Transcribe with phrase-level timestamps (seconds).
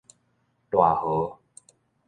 [0.71, 1.37] 賴和